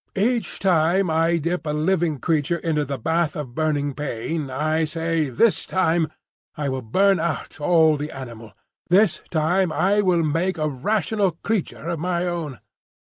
Each 0.17 0.57
time 0.57 1.11
I 1.11 1.37
dip 1.37 1.67
a 1.67 1.73
living 1.73 2.17
creature 2.17 2.57
into 2.57 2.83
the 2.85 2.97
bath 2.97 3.35
of 3.35 3.53
burning 3.53 3.93
pain, 3.93 4.49
I 4.49 4.83
say, 4.83 5.29
'This 5.29 5.67
time 5.67 6.07
I 6.57 6.69
will 6.69 6.81
burn 6.81 7.19
out 7.19 7.61
all 7.61 7.97
the 7.97 8.09
animal; 8.09 8.53
this 8.89 9.21
time 9.29 9.71
I 9.71 10.01
will 10.01 10.23
make 10.23 10.57
a 10.57 10.67
rational 10.67 11.33
creature 11.43 11.87
of 11.87 11.99
my 11.99 12.25
own! 12.25 12.59